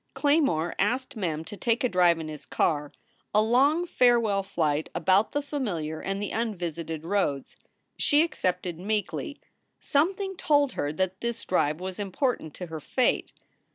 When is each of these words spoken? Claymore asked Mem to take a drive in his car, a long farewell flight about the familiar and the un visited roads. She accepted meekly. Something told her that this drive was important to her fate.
Claymore 0.15 0.73
asked 0.79 1.15
Mem 1.15 1.45
to 1.45 1.55
take 1.55 1.83
a 1.83 1.87
drive 1.87 2.17
in 2.17 2.27
his 2.27 2.47
car, 2.47 2.91
a 3.35 3.41
long 3.43 3.85
farewell 3.85 4.41
flight 4.41 4.89
about 4.95 5.31
the 5.31 5.43
familiar 5.43 6.01
and 6.01 6.19
the 6.19 6.33
un 6.33 6.55
visited 6.55 7.03
roads. 7.03 7.55
She 7.99 8.23
accepted 8.23 8.79
meekly. 8.79 9.39
Something 9.77 10.35
told 10.37 10.71
her 10.71 10.91
that 10.91 11.21
this 11.21 11.45
drive 11.45 11.79
was 11.79 11.99
important 11.99 12.55
to 12.55 12.65
her 12.65 12.79
fate. 12.79 13.31